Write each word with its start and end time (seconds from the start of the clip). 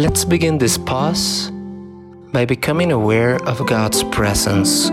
Let's 0.00 0.24
begin 0.24 0.56
this 0.56 0.78
pause 0.78 1.50
by 2.32 2.46
becoming 2.46 2.90
aware 2.90 3.36
of 3.46 3.66
God's 3.66 4.02
presence. 4.04 4.88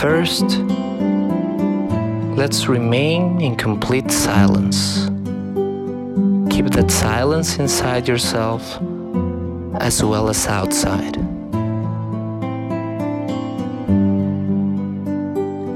First, 0.00 0.46
let's 2.34 2.66
remain 2.66 3.42
in 3.42 3.56
complete 3.56 4.10
silence. 4.10 5.04
Keep 6.50 6.70
that 6.70 6.90
silence 6.90 7.58
inside 7.58 8.08
yourself 8.08 8.78
as 9.82 10.02
well 10.02 10.30
as 10.30 10.46
outside. 10.46 11.29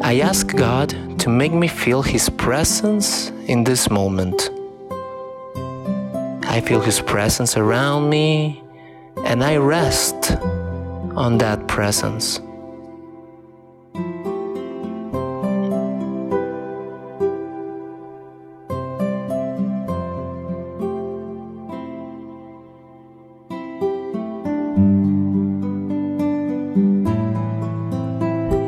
I 0.04 0.20
ask 0.20 0.54
God 0.54 0.90
to 1.20 1.30
make 1.30 1.54
me 1.54 1.66
feel 1.66 2.02
His 2.02 2.28
presence 2.28 3.30
in 3.46 3.64
this 3.64 3.88
moment. 3.88 4.50
I 6.44 6.60
feel 6.60 6.82
His 6.82 7.00
presence 7.00 7.56
around 7.56 8.10
me 8.10 8.62
and 9.24 9.42
I 9.42 9.56
rest 9.56 10.32
on 11.16 11.38
that 11.38 11.66
presence. 11.68 12.38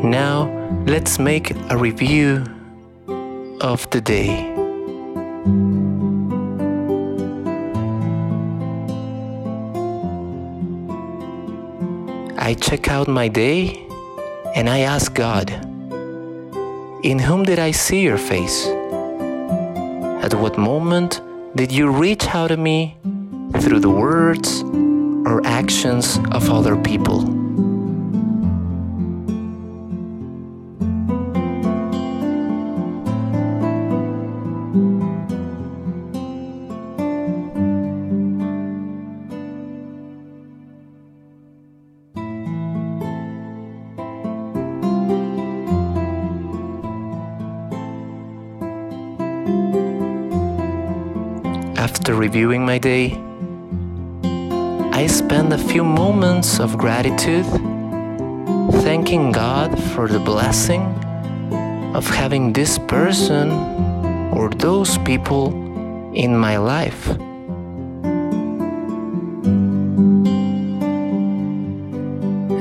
Now, 0.02 0.65
let's 0.86 1.18
make 1.18 1.50
a 1.68 1.76
review 1.76 2.44
of 3.60 3.90
the 3.90 4.00
day. 4.00 4.54
I 12.38 12.54
check 12.54 12.86
out 12.88 13.08
my 13.08 13.26
day 13.26 13.84
and 14.54 14.70
I 14.70 14.80
ask 14.80 15.12
God, 15.12 15.50
In 17.02 17.18
whom 17.18 17.42
did 17.42 17.58
I 17.58 17.72
see 17.72 18.02
your 18.02 18.18
face? 18.18 18.68
At 20.22 20.34
what 20.34 20.56
moment 20.56 21.20
did 21.56 21.72
you 21.72 21.90
reach 21.90 22.28
out 22.28 22.48
to 22.48 22.56
me 22.56 22.96
through 23.58 23.80
the 23.80 23.90
words 23.90 24.62
or 25.26 25.44
actions 25.44 26.20
of 26.30 26.48
other 26.48 26.76
people? 26.76 27.45
After 52.06 52.20
reviewing 52.20 52.64
my 52.64 52.78
day, 52.78 53.20
I 54.92 55.08
spend 55.08 55.52
a 55.52 55.58
few 55.58 55.82
moments 55.82 56.60
of 56.60 56.78
gratitude 56.78 57.44
thanking 58.84 59.32
God 59.32 59.76
for 59.76 60.06
the 60.06 60.20
blessing 60.20 60.82
of 61.96 62.06
having 62.06 62.52
this 62.52 62.78
person 62.78 63.50
or 64.32 64.50
those 64.50 64.98
people 64.98 65.50
in 66.14 66.38
my 66.38 66.58
life. 66.58 67.08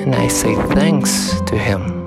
And 0.01 0.16
I 0.16 0.27
say 0.27 0.56
thanks 0.73 1.39
to 1.41 1.56
Him. 1.56 2.04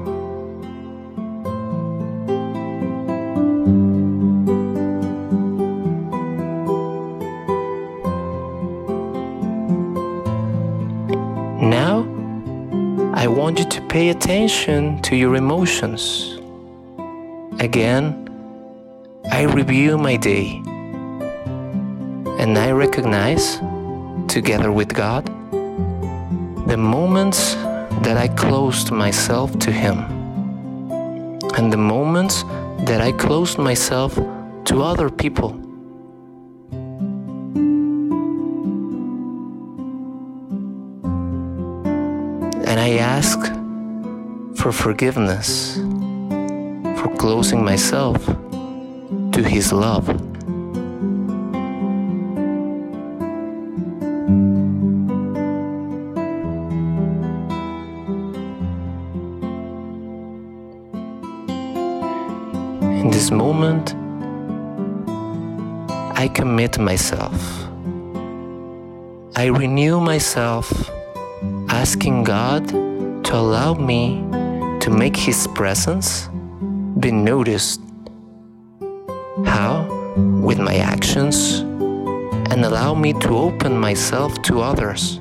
Want 13.48 13.58
you 13.60 13.64
to 13.64 13.80
pay 13.88 14.10
attention 14.10 15.00
to 15.00 15.16
your 15.16 15.34
emotions. 15.34 16.38
Again, 17.60 18.28
I 19.32 19.44
review 19.44 19.96
my 19.96 20.16
day 20.18 20.60
and 22.40 22.58
I 22.58 22.72
recognize, 22.72 23.56
together 24.30 24.70
with 24.70 24.92
God, 24.92 25.24
the 26.68 26.76
moments 26.76 27.54
that 28.04 28.18
I 28.18 28.28
closed 28.28 28.90
myself 28.90 29.58
to 29.60 29.72
Him 29.72 29.96
and 31.56 31.72
the 31.72 31.78
moments 31.78 32.42
that 32.80 33.00
I 33.00 33.12
closed 33.12 33.56
myself 33.56 34.14
to 34.66 34.82
other 34.82 35.08
people. 35.08 35.67
And 42.68 42.78
I 42.78 42.98
ask 42.98 43.40
for 44.60 44.72
forgiveness 44.72 45.76
for 47.00 47.08
closing 47.16 47.64
myself 47.64 48.22
to 49.32 49.42
His 49.42 49.72
love. 49.72 50.06
In 63.00 63.08
this 63.10 63.30
moment, 63.30 63.94
I 66.18 66.28
commit 66.34 66.78
myself. 66.78 67.64
I 69.36 69.46
renew 69.46 70.00
myself 70.00 70.90
asking 71.78 72.24
God 72.24 72.66
to 73.24 73.36
allow 73.36 73.72
me 73.72 74.20
to 74.80 74.90
make 74.90 75.16
His 75.16 75.46
presence 75.54 76.28
be 76.98 77.12
noticed. 77.12 77.80
How? 79.46 79.86
With 80.42 80.58
my 80.58 80.74
actions, 80.74 81.60
and 82.50 82.64
allow 82.64 82.94
me 82.94 83.12
to 83.24 83.28
open 83.28 83.78
myself 83.78 84.42
to 84.48 84.60
others 84.60 85.20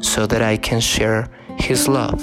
so 0.00 0.24
that 0.24 0.40
I 0.40 0.56
can 0.56 0.78
share 0.78 1.28
His 1.58 1.88
love. 1.88 2.22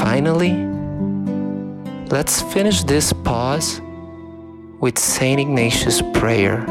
Finally, 0.00 0.77
let's 2.10 2.40
finish 2.40 2.84
this 2.84 3.12
pause 3.12 3.80
with 4.80 4.98
St. 4.98 5.40
Ignatius' 5.40 6.00
prayer. 6.14 6.64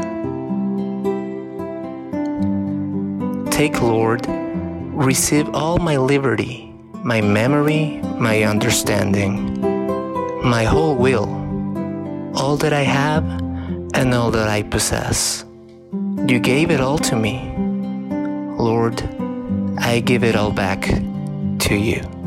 Take, 3.50 3.80
Lord, 3.80 4.26
receive 4.28 5.48
all 5.54 5.78
my 5.78 5.96
liberty, 5.96 6.74
my 7.04 7.20
memory, 7.20 8.00
my 8.18 8.42
understanding, 8.42 9.60
my 10.42 10.64
whole 10.64 10.96
will, 10.96 11.26
all 12.34 12.56
that 12.56 12.72
I 12.72 12.82
have 12.82 13.24
and 13.94 14.14
all 14.14 14.30
that 14.32 14.48
I 14.48 14.62
possess. 14.62 15.44
You 16.26 16.40
gave 16.40 16.70
it 16.70 16.80
all 16.80 16.98
to 16.98 17.16
me. 17.16 17.54
Lord, 18.58 19.00
I 19.78 20.00
give 20.00 20.24
it 20.24 20.34
all 20.34 20.52
back 20.52 20.82
to 21.60 21.76
you. 21.76 22.17